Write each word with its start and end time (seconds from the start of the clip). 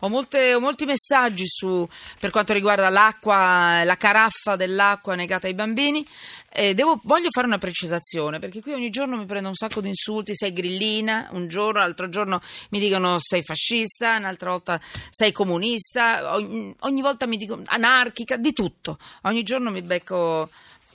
Ho, 0.00 0.08
molte, 0.08 0.54
ho 0.54 0.60
molti 0.60 0.84
messaggi 0.84 1.44
su, 1.46 1.86
per 2.20 2.30
quanto 2.30 2.52
riguarda 2.52 2.88
l'acqua, 2.88 3.82
la 3.82 3.96
caraffa 3.96 4.54
dell'acqua 4.54 5.16
negata 5.16 5.48
ai 5.48 5.54
bambini. 5.54 6.06
Eh, 6.50 6.72
devo, 6.74 7.00
voglio 7.04 7.28
fare 7.30 7.46
una 7.46 7.58
precisazione 7.58 8.38
perché 8.38 8.60
qui 8.60 8.72
ogni 8.72 8.90
giorno 8.90 9.16
mi 9.16 9.26
prendo 9.26 9.48
un 9.48 9.54
sacco 9.54 9.80
di 9.80 9.88
insulti. 9.88 10.36
Sei 10.36 10.52
grillina, 10.52 11.28
un 11.32 11.48
giorno, 11.48 11.80
l'altro 11.80 12.08
giorno 12.08 12.40
mi 12.70 12.78
dicono 12.78 13.16
sei 13.18 13.42
fascista, 13.42 14.16
un'altra 14.16 14.50
volta 14.50 14.80
sei 15.10 15.32
comunista, 15.32 16.34
ogni, 16.34 16.74
ogni 16.80 17.00
volta 17.00 17.26
mi 17.26 17.36
dicono 17.36 17.62
anarchica, 17.66 18.36
di 18.36 18.52
tutto. 18.52 18.98
Ogni 19.22 19.42
giorno 19.42 19.70
mi 19.70 19.82
becco 19.82 20.48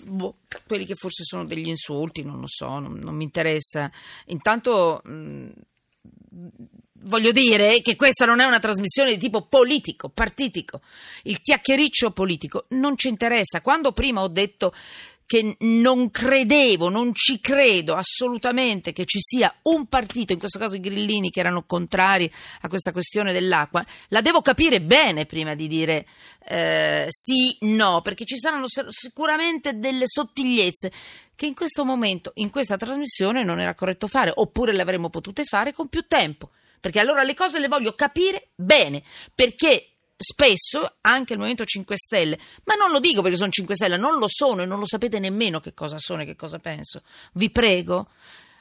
boh, 0.06 0.36
quelli 0.66 0.86
che 0.86 0.96
forse 0.96 1.24
sono 1.24 1.46
degli 1.46 1.68
insulti, 1.68 2.24
non 2.24 2.40
lo 2.40 2.48
so, 2.48 2.80
non, 2.80 2.94
non 2.94 3.16
mi 3.16 3.26
interessa. 3.26 3.92
Intanto. 4.28 5.02
Mh, 5.04 5.50
voglio 7.04 7.32
dire 7.32 7.82
che 7.82 7.96
questa 7.96 8.26
non 8.26 8.40
è 8.40 8.46
una 8.46 8.60
trasmissione 8.60 9.14
di 9.14 9.20
tipo 9.20 9.46
politico, 9.48 10.10
partitico. 10.10 10.82
Il 11.24 11.40
chiacchiericcio 11.40 12.12
politico 12.12 12.66
non 12.70 12.98
ci 12.98 13.08
interessa. 13.08 13.62
Quando 13.62 13.92
prima 13.92 14.22
ho 14.22 14.28
detto 14.28 14.74
che 15.26 15.56
non 15.60 16.12
credevo, 16.12 16.90
non 16.90 17.14
ci 17.14 17.40
credo 17.40 17.96
assolutamente 17.96 18.92
che 18.92 19.06
ci 19.06 19.20
sia 19.22 19.54
un 19.64 19.88
partito, 19.88 20.34
in 20.34 20.40
questo 20.40 20.60
caso 20.60 20.76
i 20.76 20.82
grillini 20.82 21.30
che 21.30 21.40
erano 21.40 21.64
contrari 21.64 22.32
a 22.62 22.68
questa 22.68 22.92
questione 22.92 23.32
dell'acqua, 23.32 23.84
la 24.10 24.22
devo 24.22 24.42
capire 24.42 24.82
bene 24.82 25.26
prima 25.26 25.56
di 25.56 25.68
dire 25.68 26.06
eh, 26.46 27.06
sì, 27.08 27.56
no, 27.62 28.02
perché 28.02 28.26
ci 28.26 28.38
saranno 28.38 28.68
sicuramente 28.90 29.80
delle 29.80 30.06
sottigliezze 30.08 30.92
che 31.36 31.46
in 31.46 31.56
questo 31.56 31.84
momento, 31.84 32.32
in 32.36 32.50
questa 32.50 32.78
trasmissione 32.78 33.44
non 33.44 33.60
era 33.60 33.74
corretto 33.74 34.08
fare, 34.08 34.32
oppure 34.36 34.74
le 34.74 34.82
avremmo 34.82 35.10
potute 35.10 35.46
fare 35.46 35.74
con 35.74 35.88
più 35.88 36.06
tempo. 36.08 36.52
Perché 36.84 37.00
allora 37.00 37.24
le 37.24 37.34
cose 37.34 37.60
le 37.60 37.70
voglio 37.70 37.96
capire 37.96 38.50
bene, 38.56 39.02
perché 39.34 39.92
spesso 40.18 40.96
anche 41.00 41.32
il 41.32 41.40
Movimento 41.40 41.64
5 41.64 41.96
Stelle, 41.96 42.38
ma 42.66 42.74
non 42.74 42.92
lo 42.92 43.00
dico 43.00 43.22
perché 43.22 43.38
sono 43.38 43.52
5 43.52 43.74
Stelle, 43.74 43.96
non 43.96 44.20
lo 44.20 44.28
sono 44.28 44.64
e 44.64 44.66
non 44.66 44.80
lo 44.80 44.86
sapete 44.86 45.18
nemmeno 45.18 45.62
che 45.62 45.74
cosa 45.74 45.98
sono 45.98 46.24
e 46.24 46.26
che 46.26 46.36
cosa 46.36 46.60
penso. 46.60 47.04
Vi 47.36 47.50
prego, 47.52 48.10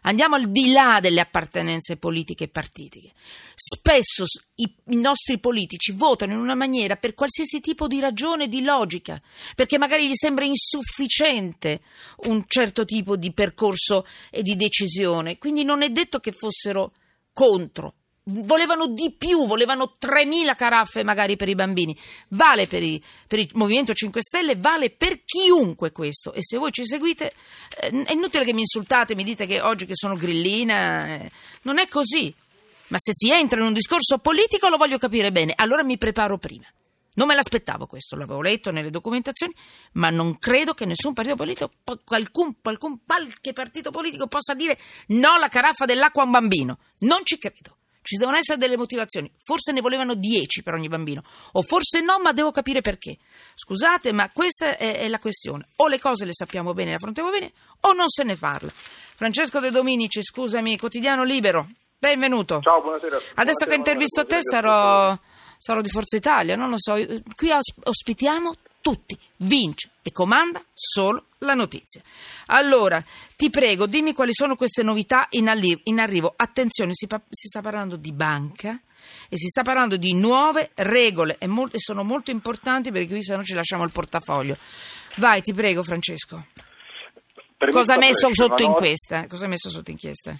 andiamo 0.03 0.37
al 0.37 0.53
di 0.53 0.71
là 0.71 1.01
delle 1.01 1.19
appartenenze 1.19 1.97
politiche 1.97 2.45
e 2.45 2.49
partitiche. 2.49 3.11
Spesso 3.57 4.23
i, 4.55 4.73
i, 4.91 5.01
nostri 5.01 5.41
politici 5.41 5.91
votano 5.91 6.31
in 6.33 6.39
una 6.39 6.55
maniera 6.55 6.95
per 6.95 7.15
qualsiasi 7.15 7.59
tipo 7.59 7.89
di 7.89 7.99
ragione, 7.99 8.47
di 8.47 8.63
logica, 8.63 9.21
perché 9.57 9.79
magari 9.79 10.07
gli 10.07 10.15
sembra 10.15 10.45
insufficiente 10.45 11.81
un 12.29 12.45
certo 12.47 12.85
tipo 12.85 13.17
di 13.17 13.33
percorso 13.33 14.07
e 14.31 14.43
di 14.43 14.55
decisione, 14.55 15.39
quindi 15.39 15.65
non 15.65 15.83
è 15.83 15.91
detto 15.91 16.21
che 16.21 16.31
fossero 16.31 16.93
contro 17.33 17.95
volevano 18.25 18.87
di 18.87 19.15
più, 19.17 19.47
volevano 19.47 19.93
3.000 20.01 20.55
caraffe 20.55 21.03
magari 21.03 21.37
per 21.37 21.49
i 21.49 21.55
bambini. 21.55 21.97
Vale 22.29 22.67
per, 22.67 22.83
i, 22.83 23.03
per, 23.27 23.39
il 23.39 23.51
Movimento 23.55 23.93
5 23.93 24.23
Stelle, 24.23 24.57
vale 24.57 24.91
per 24.91 25.23
chiunque 25.25 25.93
questo. 25.93 26.33
E 26.33 26.43
se 26.43 26.59
voi 26.59 26.71
ci 26.71 26.87
seguite, 26.87 27.33
eh, 27.81 28.05
è 28.05 28.13
inutile 28.13 28.45
che 28.45 28.53
mi 28.53 28.61
insultate, 28.61 29.15
mi 29.15 29.25
dite 29.25 29.47
che 29.47 29.61
oggi 29.61 29.87
che 29.87 29.95
sono 29.95 30.15
grillina, 30.15 31.07
eh, 31.07 31.31
non 31.63 31.79
è 31.79 31.89
così. 31.89 32.33
Ma 32.89 32.99
se 32.99 33.13
si 33.15 33.31
entra 33.31 33.59
in 33.59 33.67
un 33.67 33.73
discorso 33.73 34.19
politico 34.19 34.69
lo 34.69 34.77
voglio 34.77 34.99
capire 34.99 35.33
bene, 35.33 35.55
allora 35.57 35.83
mi 35.83 35.97
preparo 35.97 36.37
prima. 36.37 36.67
Non 37.15 37.27
me 37.27 37.35
l'aspettavo 37.35 37.87
questo, 37.87 38.17
l'avevo 38.17 38.41
letto 38.41 38.71
nelle 38.71 38.89
documentazioni, 38.89 39.55
ma 39.93 40.09
non 40.09 40.39
credo 40.39 40.73
che 40.73 40.87
nessun 40.87 41.13
partito 41.13 41.37
politico, 41.37 41.71
qualcun, 42.05 42.57
qualcun 42.63 43.01
qualche 43.05 43.53
partito 43.53 43.91
politico 43.91 44.27
possa 44.27 44.55
dire 44.55 44.79
no 45.09 45.33
alla 45.33 45.49
caraffa 45.49 45.85
dell'acqua 45.85 46.23
a 46.23 46.25
un 46.27 46.31
bambino. 46.31 46.79
Non 47.01 47.21
ci 47.25 47.37
credo. 47.37 47.77
Ci 48.03 48.17
devono 48.17 48.37
essere 48.37 48.59
delle 48.59 48.77
motivazioni. 48.77 49.31
Forse 49.39 49.73
ne 49.73 49.81
volevano 49.81 50.15
10 50.15 50.63
per 50.63 50.75
ogni 50.75 50.89
bambino, 50.89 51.23
o 51.53 51.63
forse 51.63 52.01
no, 52.01 52.19
ma 52.19 52.33
devo 52.33 52.51
capire 52.51 52.81
perché. 52.81 53.17
Scusate, 53.55 54.13
ma 54.13 54.31
questa 54.31 54.77
è, 54.77 54.99
è 54.99 55.09
la 55.09 55.19
questione. 55.19 55.67
O 55.77 55.89
le 55.89 56.01
cose 56.01 56.25
le 56.25 56.33
sappiamo 56.35 56.75
bene, 56.75 56.91
le 56.91 56.97
affrontiamo 56.97 57.31
bene, 57.31 57.53
o 57.81 57.93
non 57.93 58.09
se 58.09 58.25
ne 58.25 58.37
parla. 58.37 58.71
Francesco 58.71 59.61
De 59.61 59.71
Dominici, 59.71 60.23
scusami, 60.23 60.77
quotidiano 60.77 61.23
libero. 61.23 61.69
Benvenuto. 61.97 62.61
Ciao, 62.61 62.81
buonasera. 62.81 63.17
Adesso 63.17 63.33
buonasera, 63.35 63.71
che 63.71 63.77
intervisto 63.77 64.27
te 64.27 64.39
sarò, 64.43 65.17
sarò 65.57 65.81
di 65.81 65.89
Forza 65.89 66.17
Italia, 66.17 66.57
non 66.57 66.71
lo 66.71 66.77
so. 66.79 66.95
Qui 66.95 67.51
ospitiamo 67.85 68.57
tutti. 68.81 69.17
Vince 69.37 69.91
e 70.03 70.11
comanda 70.11 70.61
solo 70.75 71.27
la 71.43 71.55
notizia. 71.55 72.01
Allora, 72.47 73.03
ti 73.37 73.51
prego, 73.51 73.87
dimmi 73.87 74.13
quali 74.13 74.33
sono 74.33 74.57
queste 74.57 74.83
novità 74.83 75.27
in, 75.31 75.49
alli- 75.49 75.79
in 75.85 76.01
arrivo. 76.01 76.33
Attenzione, 76.35 76.91
si, 76.95 77.07
pa- 77.07 77.23
si, 77.29 77.49
sta 77.49 77.61
parlando 77.61 77.97
di 77.97 78.13
banca 78.13 78.81
e 79.29 79.37
si 79.37 79.49
sta 79.49 79.63
parlando 79.63 79.97
di 79.97 80.15
nuove 80.15 80.71
regole 80.75 81.37
e, 81.39 81.47
mo- 81.47 81.69
e 81.71 81.79
sono 81.79 82.03
molto 82.03 82.31
importanti 82.31 82.91
perché 82.91 83.09
qui 83.09 83.23
se 83.23 83.37
no 83.37 83.43
ci 83.43 83.55
lasciamo 83.55 83.85
il 83.85 83.91
portafoglio. 83.91 84.57
Vai, 85.17 85.43
ti 85.43 85.53
prego, 85.53 85.83
Francesco. 85.83 86.47
Cosa 87.71 87.95
ha 87.95 87.99
messo 87.99 88.33
sotto 88.33 88.63
inchiesta? 88.63 89.27
Cosa 89.29 89.45
hai 89.45 89.51
messo 89.51 89.71
sotto 89.71 89.91
inchiesta? 89.91 90.35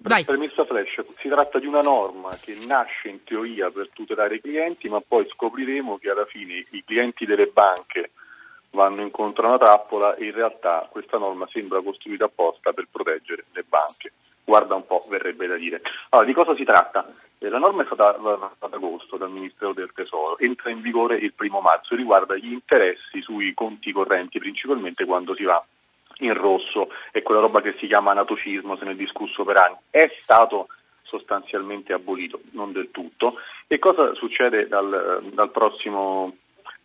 Vai. 0.00 0.24
Premessa 0.24 0.64
flash, 0.64 1.02
si 1.18 1.28
tratta 1.28 1.58
di 1.58 1.66
una 1.66 1.82
norma 1.82 2.34
che 2.40 2.56
nasce 2.66 3.08
in 3.08 3.22
teoria 3.24 3.68
per 3.70 3.90
tutelare 3.92 4.36
i 4.36 4.40
clienti, 4.40 4.88
ma 4.88 5.00
poi 5.06 5.26
scopriremo 5.28 5.98
che 5.98 6.08
alla 6.08 6.24
fine 6.24 6.64
i 6.70 6.82
clienti 6.84 7.26
delle 7.26 7.46
banche 7.46 8.12
vanno 8.70 9.02
incontro 9.02 9.44
a 9.44 9.48
una 9.48 9.58
trappola 9.58 10.14
e 10.16 10.26
in 10.26 10.32
realtà 10.32 10.86
questa 10.90 11.18
norma 11.18 11.48
sembra 11.50 11.82
costruita 11.82 12.26
apposta 12.26 12.72
per 12.72 12.86
proteggere 12.90 13.44
le 13.52 13.64
banche. 13.66 14.12
Guarda 14.44 14.74
un 14.74 14.86
po', 14.86 15.04
verrebbe 15.08 15.46
da 15.46 15.56
dire. 15.56 15.82
Allora, 16.10 16.26
di 16.26 16.34
cosa 16.34 16.54
si 16.54 16.64
tratta? 16.64 17.06
Eh, 17.38 17.48
la 17.48 17.58
norma 17.58 17.82
è 17.82 17.86
stata 17.86 18.16
ad 18.16 18.72
agosto 18.72 19.16
dal 19.16 19.30
Ministero 19.30 19.72
del 19.72 19.92
Tesoro, 19.94 20.38
entra 20.38 20.70
in 20.70 20.80
vigore 20.80 21.16
il 21.16 21.34
primo 21.34 21.60
marzo 21.60 21.94
riguarda 21.94 22.34
gli 22.36 22.52
interessi 22.52 23.20
sui 23.20 23.54
conti 23.54 23.92
correnti, 23.92 24.38
principalmente 24.38 25.04
quando 25.04 25.34
si 25.34 25.44
va 25.44 25.62
in 26.20 26.34
rosso, 26.34 26.88
è 27.12 27.22
quella 27.22 27.40
roba 27.40 27.60
che 27.60 27.72
si 27.72 27.86
chiama 27.86 28.10
anatocismo, 28.10 28.76
se 28.76 28.84
ne 28.84 28.92
è 28.92 28.94
discusso 28.94 29.44
per 29.44 29.58
anni, 29.58 29.76
è 29.90 30.10
stato 30.18 30.68
sostanzialmente 31.02 31.92
abolito, 31.92 32.40
non 32.52 32.72
del 32.72 32.90
tutto. 32.90 33.38
E 33.66 33.78
cosa 33.78 34.14
succede 34.14 34.66
dal, 34.66 35.28
dal 35.32 35.50
prossimo 35.50 36.34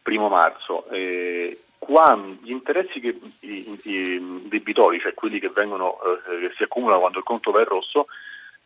primo 0.02 0.30
marzo? 0.30 0.88
Eh, 0.90 1.60
quando, 1.86 2.38
gli 2.42 2.52
interessi 2.52 3.00
che, 3.00 3.18
i, 3.42 3.80
i, 3.84 4.48
debitori, 4.48 5.00
cioè 5.00 5.14
quelli 5.14 5.40
che, 5.40 5.50
vengono, 5.50 5.98
eh, 6.02 6.48
che 6.48 6.54
si 6.56 6.64
accumulano 6.64 7.00
quando 7.00 7.18
il 7.20 7.24
conto 7.24 7.52
va 7.52 7.60
in 7.60 7.66
rosso, 7.66 8.08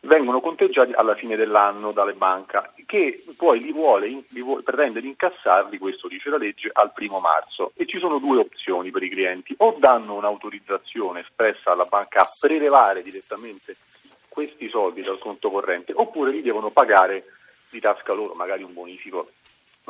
vengono 0.00 0.40
conteggiati 0.40 0.92
alla 0.92 1.14
fine 1.16 1.36
dell'anno 1.36 1.92
dalle 1.92 2.12
banche, 2.12 2.72
che 2.86 3.24
poi 3.36 3.60
li 3.60 3.72
vuole, 3.72 4.22
li 4.28 4.42
vuole, 4.42 4.62
pretende 4.62 5.00
di 5.00 5.08
incassarli, 5.08 5.78
questo 5.78 6.08
dice 6.08 6.30
la 6.30 6.36
legge, 6.36 6.70
al 6.72 6.92
primo 6.92 7.18
marzo. 7.20 7.72
E 7.74 7.86
ci 7.86 7.98
sono 7.98 8.18
due 8.18 8.38
opzioni 8.38 8.90
per 8.90 9.02
i 9.02 9.10
clienti, 9.10 9.54
o 9.58 9.76
danno 9.78 10.14
un'autorizzazione 10.14 11.20
espressa 11.20 11.72
alla 11.72 11.86
banca 11.88 12.20
a 12.20 12.30
prelevare 12.38 13.02
direttamente 13.02 13.76
questi 14.28 14.68
soldi 14.68 15.02
dal 15.02 15.18
conto 15.18 15.50
corrente, 15.50 15.92
oppure 15.94 16.30
li 16.30 16.42
devono 16.42 16.70
pagare 16.70 17.24
di 17.70 17.80
tasca 17.80 18.12
loro, 18.12 18.34
magari 18.34 18.62
un 18.62 18.72
bonifico 18.72 19.30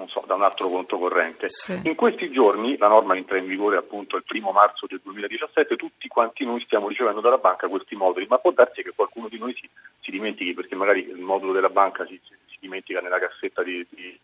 so, 0.07 0.23
da 0.27 0.35
un 0.35 0.43
altro 0.43 0.69
conto 0.69 0.99
corrente. 0.99 1.49
Sì. 1.49 1.81
In 1.85 1.97
questi 1.97 2.31
giorni, 2.31 2.77
la 2.77 2.87
norma 2.87 3.17
entra 3.17 3.39
in 3.39 3.47
vigore 3.47 3.77
appunto 3.77 4.17
il 4.17 4.23
primo 4.25 4.53
marzo 4.53 4.87
del 4.87 5.01
2017, 5.03 5.75
tutti 5.75 6.07
quanti 6.07 6.45
noi 6.45 6.61
stiamo 6.61 6.87
ricevendo 6.87 7.21
dalla 7.21 7.39
banca 7.39 7.67
questi 7.67 7.97
moduli, 7.97 8.27
ma 8.29 8.39
può 8.39 8.53
darsi 8.53 8.83
che 8.83 8.93
qualcuno 8.95 9.29
di 9.29 9.39
noi 9.39 9.55
si, 9.55 9.69
si 10.01 10.11
dimentichi 10.13 10.55
perché 10.55 10.77
magari 10.77 11.09
il 11.09 11.19
modulo 11.19 11.53
della 11.53 11.71
banca 11.71 12.07
si, 12.07 12.21
si 12.23 12.57
dimentica 12.61 13.01
nella 13.01 13.19
cassetta 13.19 13.65
di, 13.65 13.85
di, 13.91 14.17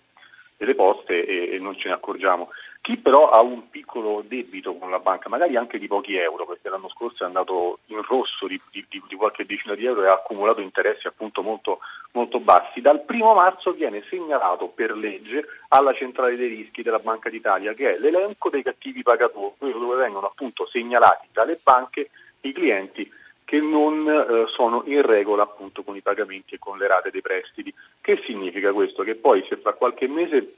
delle 0.56 0.74
poste 0.76 1.24
e, 1.24 1.54
e 1.54 1.58
non 1.58 1.74
ce 1.76 1.88
ne 1.88 1.94
accorgiamo. 1.94 2.50
Chi 2.84 2.98
però 2.98 3.30
ha 3.30 3.40
un 3.40 3.70
piccolo 3.70 4.22
debito 4.26 4.74
con 4.74 4.90
la 4.90 4.98
banca, 4.98 5.30
magari 5.30 5.56
anche 5.56 5.78
di 5.78 5.86
pochi 5.86 6.16
euro, 6.16 6.44
perché 6.44 6.68
l'anno 6.68 6.90
scorso 6.90 7.22
è 7.22 7.26
andato 7.26 7.78
in 7.86 8.02
rosso 8.02 8.46
di, 8.46 8.60
di, 8.70 8.84
di 8.90 9.16
qualche 9.16 9.46
decina 9.46 9.74
di 9.74 9.86
euro 9.86 10.02
e 10.02 10.08
ha 10.08 10.12
accumulato 10.12 10.60
interessi 10.60 11.06
appunto 11.06 11.40
molto, 11.40 11.78
molto 12.12 12.40
bassi, 12.40 12.82
dal 12.82 13.00
primo 13.00 13.32
marzo 13.32 13.72
viene 13.72 14.04
segnalato 14.10 14.66
per 14.66 14.94
legge 14.94 15.46
alla 15.68 15.94
centrale 15.94 16.36
dei 16.36 16.48
rischi 16.48 16.82
della 16.82 16.98
Banca 16.98 17.30
d'Italia, 17.30 17.72
che 17.72 17.94
è 17.94 17.98
l'elenco 17.98 18.50
dei 18.50 18.62
cattivi 18.62 19.02
pagatori, 19.02 19.54
dove 19.60 19.96
vengono 19.96 20.26
appunto 20.26 20.66
segnalati 20.66 21.28
dalle 21.32 21.58
banche 21.64 22.10
i 22.42 22.52
clienti 22.52 23.10
che 23.46 23.60
non 23.60 24.06
eh, 24.06 24.44
sono 24.54 24.82
in 24.84 25.00
regola 25.00 25.44
appunto 25.44 25.82
con 25.84 25.96
i 25.96 26.02
pagamenti 26.02 26.56
e 26.56 26.58
con 26.58 26.76
le 26.76 26.86
rate 26.86 27.10
dei 27.10 27.22
prestiti. 27.22 27.72
Che 27.98 28.22
significa 28.26 28.74
questo? 28.74 29.02
Che 29.04 29.14
poi 29.14 29.42
se 29.48 29.56
fra 29.56 29.72
qualche 29.72 30.06
mese 30.06 30.52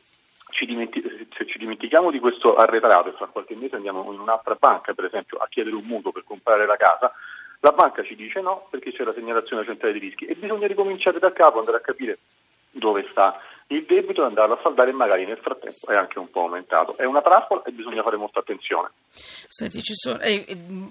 ci 0.57 0.65
dimenti- 0.65 1.03
se 1.37 1.47
ci 1.47 1.59
dimentichiamo 1.59 2.11
di 2.11 2.19
questo 2.19 2.57
arretrato 2.57 3.11
e 3.11 3.13
fra 3.13 3.27
qualche 3.27 3.55
mese 3.55 3.77
andiamo 3.77 4.11
in 4.13 4.19
un'altra 4.19 4.57
banca, 4.59 4.95
per 4.95 5.05
esempio, 5.05 5.37
a 5.37 5.47
chiedere 5.49 5.77
un 5.77 5.85
mutuo 5.85 6.13
per 6.13 6.25
comprare 6.25 6.65
la 6.67 6.77
casa, 6.77 7.13
la 7.61 7.73
banca 7.73 8.03
ci 8.03 8.17
dice 8.17 8.41
no 8.41 8.67
perché 8.71 8.93
c'è 8.93 9.05
la 9.05 9.13
segnalazione 9.13 9.65
centrale 9.65 9.93
di 9.93 9.99
rischi 9.99 10.25
e 10.25 10.35
bisogna 10.35 10.67
ricominciare 10.67 11.19
da 11.19 11.33
capo, 11.33 11.59
andare 11.59 11.77
a 11.79 11.81
capire 11.81 12.19
dove 12.71 13.07
sta 13.11 13.39
il 13.69 13.85
debito 13.85 14.23
e 14.23 14.27
andarlo 14.27 14.55
a 14.55 14.61
saldare 14.63 14.91
e 14.91 14.95
magari 14.95 15.27
nel 15.27 15.39
frattempo 15.39 15.91
è 15.91 15.97
anche 15.97 16.19
un 16.19 16.31
po' 16.31 16.43
aumentato. 16.43 16.97
È 16.97 17.05
una 17.05 17.21
trappola 17.21 17.63
e 17.65 17.73
bisogna 17.73 18.03
fare 18.03 18.17
molta 18.17 18.41
attenzione. 18.41 18.91
Senti, 19.11 19.83
ci 19.83 19.95
sono, 19.95 20.21
eh, 20.21 20.45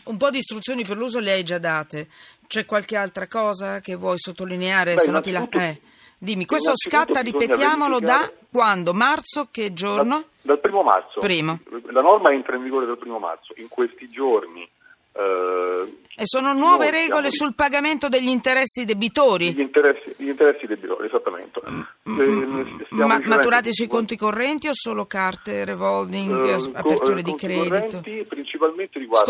un 0.04 0.18
po' 0.18 0.30
di 0.30 0.40
istruzioni 0.40 0.84
per 0.84 0.98
l'uso 0.98 1.20
le 1.20 1.32
hai 1.32 1.44
già 1.44 1.58
date. 1.58 2.08
C'è 2.48 2.66
qualche 2.66 2.98
altra 2.98 3.28
cosa 3.28 3.80
che 3.80 3.96
vuoi 3.96 4.18
sottolineare? 4.18 4.96
Beh, 4.96 5.06
innanzitutto, 5.06 5.58
la... 5.58 5.64
eh. 5.64 5.80
Dimmi, 6.18 6.46
questo 6.46 6.72
scatta, 6.76 7.20
ripetiamolo, 7.22 8.00
da 8.00 8.32
quando? 8.52 8.94
Marzo? 8.94 9.50
Che 9.52 9.74
giorno? 9.74 10.24
Dal 10.42 10.60
primo 10.60 10.82
marzo. 10.82 11.20
Primo. 11.20 11.60
La 11.92 12.02
norma 12.02 12.32
entra 12.32 12.56
in 12.56 12.64
vigore 12.64 12.86
dal 12.86 12.98
primo 12.98 13.20
marzo. 13.20 13.54
In 13.58 13.68
questi 13.68 14.10
giorni 14.10 14.68
E 16.18 16.26
sono 16.26 16.54
nuove 16.54 16.92
regole 16.92 17.30
siamo- 17.30 17.52
sul 17.52 17.56
pagamento 17.56 18.08
degli 18.10 18.28
interessi 18.28 18.86
debitori? 18.86 19.54
gli 19.54 19.60
interessi, 19.62 20.14
gli 20.18 20.28
interessi 20.30 20.66
debitori, 20.66 21.08
esattamente. 21.08 21.60
Eh, 21.60 21.64
stiamo 22.04 22.18
Ma, 23.08 23.16
ricevendo- 23.18 23.28
maturati 23.28 23.74
sui 23.74 23.88
conti 23.88 24.16
correnti 24.18 24.68
o 24.68 24.74
solo 24.74 25.06
carte 25.06 25.64
revolving, 25.66 26.46
Eh, 26.46 26.52
eh, 26.54 26.58
co- 26.58 26.72
aperture 26.74 27.20
eh, 27.20 27.24
di 27.24 27.36
credito? 27.36 28.02
Principalmente 28.28 29.00
riguarda 29.00 29.26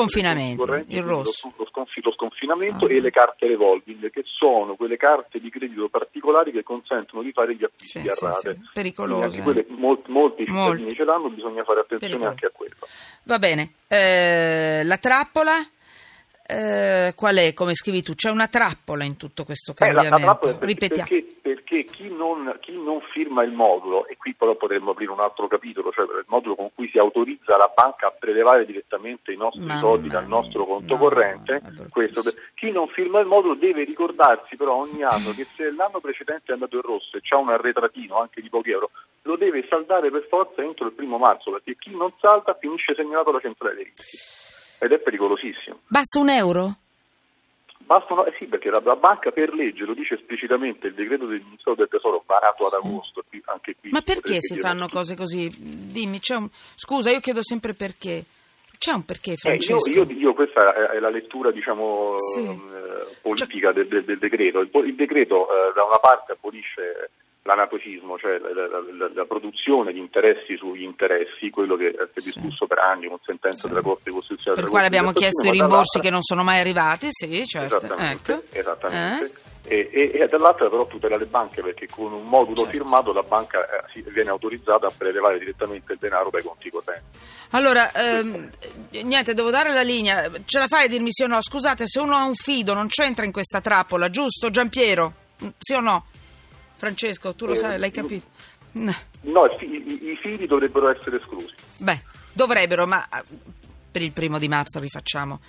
correnti, 0.57 0.95
il 0.95 1.03
rosso. 1.03 1.51
Lo, 1.57 1.65
sconfi- 1.67 2.01
lo 2.03 2.11
sconfinamento 2.13 2.85
Ah. 2.85 2.91
e 2.91 2.99
le 3.01 3.11
carte 3.11 3.47
revolving, 3.47 4.09
che 4.11 4.21
sono 4.25 4.75
quelle 4.75 4.97
carte 4.97 5.39
di 5.39 5.49
credito 5.49 5.89
particolari 5.89 6.51
che 6.51 6.61
consenso 6.63 7.19
di 7.21 7.31
fare 7.31 7.55
gli 7.55 7.63
acquisti 7.63 7.99
Sì, 8.01 8.07
a 8.07 8.13
sì, 8.13 8.25
rate. 8.25 8.53
sì, 8.53 8.69
pericolose. 8.73 9.41
Quelle, 9.41 9.65
molti, 9.69 10.11
molti 10.11 10.45
cittadini 10.45 10.81
Molti. 10.83 10.95
ce 10.95 11.03
l'hanno, 11.03 11.29
bisogna 11.29 11.63
fare 11.63 11.79
attenzione 11.81 12.13
Pericolo. 12.13 12.29
anche 12.29 12.45
a 12.45 12.51
quello. 12.53 12.75
Va 13.23 13.39
bene, 13.39 13.71
Eh, 13.87 14.81
la 14.83 14.97
trappola, 14.97 15.53
eh, 16.47 17.13
qual 17.15 17.35
è? 17.37 17.53
Come 17.53 17.73
scrivi 17.73 18.01
tu? 18.03 18.13
C'è 18.13 18.29
una 18.29 18.47
trappola 18.47 19.03
in 19.03 19.17
tutto 19.17 19.43
questo 19.43 19.73
Eh, 19.77 19.85
la- 19.91 20.03
la 20.03 20.09
cambiamento. 20.09 20.39
perché, 20.47 20.65
Ripetiamo. 20.65 21.09
perché, 21.09 21.35
perché 21.41 21.83
chi, 21.85 22.09
non, 22.09 22.57
chi 22.61 22.71
non 22.73 23.01
firma 23.11 23.43
il 23.43 23.51
modulo, 23.51 24.05
e 24.07 24.15
qui 24.17 24.33
però 24.35 24.55
potremmo 24.55 24.91
aprire 24.91 25.11
un 25.11 25.19
altro 25.19 25.47
capitolo, 25.47 25.91
cioè 25.91 26.05
il 26.05 26.25
modulo 26.27 26.55
con 26.55 26.69
cui 26.73 26.89
si 26.89 26.97
autorizza 26.99 27.57
la 27.57 27.71
banca 27.75 28.07
a 28.07 28.11
prelevare 28.11 28.65
direttamente 28.65 29.31
i 29.31 29.37
nostri 29.37 29.61
Mamma 29.63 29.79
soldi 29.79 30.07
dal 30.07 30.27
nostro 30.27 30.65
conto 30.65 30.93
no, 30.93 30.99
corrente, 30.99 31.61
questo, 31.89 32.21
chi 32.53 32.71
non 32.71 32.87
firma 32.89 33.19
il 33.19 33.25
modulo 33.27 33.55
deve 33.55 33.83
ricordarsi 33.83 34.55
però 34.55 34.75
ogni 34.75 35.03
anno 35.03 35.31
che 35.31 35.47
se 35.55 35.71
l'anno 35.71 35.99
precedente 35.99 36.51
è 36.51 36.53
andato 36.53 36.75
in 36.75 36.81
rosso 36.83 37.17
e 37.17 37.21
c'ha 37.21 37.37
un 37.37 37.49
arretratino 37.49 38.19
anche 38.19 38.41
di 38.41 38.49
pochi 38.49 38.71
euro, 38.71 38.91
lo 39.23 39.35
deve 39.35 39.65
saldare 39.67 40.11
per 40.11 40.27
forza 40.29 40.61
entro 40.61 40.85
il 40.85 40.93
primo 40.93 41.17
marzo, 41.17 41.51
perché 41.51 41.75
chi 41.77 41.95
non 41.95 42.11
salta 42.19 42.55
finisce 42.59 42.93
segnalato 42.95 43.29
alla 43.31 43.39
centrale 43.39 43.75
dei 43.75 43.83
rischi. 43.85 44.34
Ed 44.79 44.91
è 44.91 44.99
pericolosissimo. 44.99 45.79
Basta 45.87 46.19
un 46.19 46.29
euro? 46.29 46.75
Bastano, 47.77 48.25
eh 48.25 48.33
sì, 48.39 48.47
perché 48.47 48.69
la, 48.71 48.81
la 48.83 48.95
banca 48.95 49.29
per 49.31 49.53
legge 49.53 49.83
lo 49.85 49.93
dice 49.93 50.15
esplicitamente, 50.15 50.87
il 50.87 50.95
decreto 50.95 51.27
del 51.27 51.41
Ministero 51.43 51.75
del 51.75 51.87
Tesoro 51.87 52.23
varato 52.25 52.65
ad 52.65 52.73
agosto, 52.73 53.23
qui- 53.29 53.41
anche 53.45 53.75
qui. 53.79 53.91
Ma 53.91 54.01
perché 54.01 54.37
si 54.41 54.57
fanno 54.57 54.87
cose 54.87 55.15
così? 55.15 55.47
Dimmi, 55.91 56.19
c'è 56.19 56.35
un... 56.35 56.49
scusa, 56.75 57.11
io 57.11 57.19
chiedo 57.19 57.43
sempre 57.43 57.73
perché. 57.73 58.23
C'è 58.77 58.91
un 58.91 59.05
perché, 59.05 59.31
Eh, 59.31 59.33
io, 59.33 59.37
Francesco? 59.37 59.89
io- 59.91 60.07
io- 60.11 60.33
questa 60.33 60.91
è, 60.93 60.99
la 60.99 61.09
lettura 61.09 61.51
diciamo, 61.51 62.15
Sì. 62.19 62.41
eh, 62.49 63.15
politica 63.21 63.71
del, 63.71 63.87
del- 63.87 64.03
del 64.03 64.17
decreto. 64.17 64.59
Il, 64.61 64.69
il 64.85 64.95
decreto 64.95 65.47
eh, 65.47 65.71
da 65.73 65.83
una 65.83 65.99
parte 65.99 66.31
abolisce 66.33 67.11
l'anatocismo, 67.47 68.17
cioè 68.17 68.39
la, 68.39 68.67
la- 68.67 69.09
la- 69.13 69.25
produzione 69.25 69.93
di 69.93 69.99
interessi 69.99 70.57
sugli 70.57 70.81
interessi, 70.81 71.51
quello 71.51 71.75
che 71.75 71.87
eh, 71.87 72.09
si 72.15 72.19
è 72.19 72.21
discusso 72.33 72.65
per 72.65 72.79
anni 72.79 73.07
con 73.07 73.19
sentenza 73.23 73.61
Sì. 73.61 73.67
della 73.67 73.81
Corte 73.81 74.09
Costituzionale. 74.11 74.61
Per 74.61 74.69
quale 74.71 74.87
abbiamo 74.87 75.11
chiesto 75.11 75.45
i 75.47 75.51
rimborsi 75.51 75.99
che 75.99 76.09
non 76.09 76.21
sono 76.23 76.43
mai 76.43 76.59
arrivati, 76.59 77.07
sì, 77.11 77.45
certo. 77.45 77.77
Esattamente, 77.77 78.33
ecco. 78.33 78.43
esattamente. 78.57 79.25
Eh? 79.25 79.43
E, 79.67 79.89
e- 79.91 80.11
e 80.21 80.25
dall'altra 80.27 80.69
però 80.69 80.85
tutela 80.87 81.17
le 81.17 81.25
banche 81.25 81.61
perché 81.63 81.87
con 81.87 82.13
un 82.13 82.23
modulo 82.23 82.55
Certo. 82.57 82.71
firmato 82.71 83.13
la 83.13 83.23
banca 83.23 83.65
eh, 83.93 84.03
viene 84.11 84.29
autorizzata 84.29 84.87
a 84.87 84.91
prelevare 84.95 85.37
direttamente 85.39 85.93
il 85.93 85.97
denaro 85.99 86.29
dai 86.31 86.43
conti 86.43 86.69
correnti. 86.71 87.17
Allora, 87.51 87.91
ehm, 87.91 88.49
niente, 89.03 89.33
devo 89.35 89.49
dare 89.51 89.71
la 89.73 89.81
linea. 89.81 90.29
Ce 90.45 90.57
la 90.59 90.67
fai 90.67 90.85
a 90.85 90.87
dirmi 90.87 91.11
sì 91.11 91.23
o 91.23 91.27
no? 91.27 91.41
Scusate, 91.41 91.87
se 91.87 91.99
uno 91.99 92.15
ha 92.15 92.23
un 92.25 92.35
fido 92.35 92.73
non 92.73 92.87
c'entra 92.87 93.25
in 93.25 93.31
questa 93.31 93.59
trappola, 93.61 94.09
giusto, 94.09 94.49
Giampiero? 94.51 95.13
Mm, 95.43 95.47
Sì 95.59 95.73
o 95.73 95.79
no? 95.79 96.05
Francesco, 96.75 97.33
tu 97.35 97.45
lo 97.45 97.53
Eh, 97.53 97.55
sai, 97.57 97.77
l'hai 97.79 97.91
capito? 97.91 98.27
Mm, 98.77 98.89
No, 99.21 99.45
i, 99.45 99.65
i- 99.65 100.09
i 100.11 100.17
fili 100.21 100.45
dovrebbero 100.47 100.89
essere 100.89 101.17
esclusi. 101.17 101.53
Beh, 101.77 102.01
dovrebbero, 102.33 102.85
ma 102.85 103.07
eh, 103.07 103.23
per 103.91 104.01
il 104.01 104.11
primo 104.11 104.37
di 104.39 104.49
marzo 104.49 104.79
rifacciamo 104.81 105.39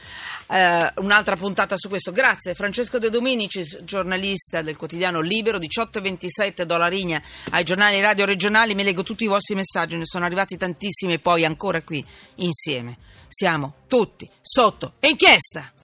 eh, 0.48 0.92
un'altra 0.98 1.34
puntata 1.34 1.76
su 1.76 1.88
questo. 1.88 2.12
Grazie, 2.12 2.54
Francesco 2.54 2.98
De 2.98 3.10
Dominicis, 3.10 3.82
giornalista 3.82 4.62
del 4.62 4.76
quotidiano 4.76 5.20
Libero, 5.20 5.58
18,27 5.58 6.62
dollarigna 6.62 7.20
ai 7.50 7.64
giornali 7.64 8.00
radio 8.00 8.24
regionali. 8.24 8.74
Mi 8.76 8.84
leggo 8.84 9.02
tutti 9.02 9.24
i 9.24 9.28
vostri 9.28 9.56
messaggi, 9.56 9.96
ne 9.96 10.04
sono 10.06 10.24
arrivati 10.24 10.56
tantissimi 10.56 11.14
e 11.14 11.18
poi 11.18 11.44
ancora 11.44 11.82
qui 11.82 12.04
insieme. 12.36 12.98
Siamo 13.28 13.74
tutti 13.88 14.30
sotto 14.40 14.92
inchiesta. 15.00 15.72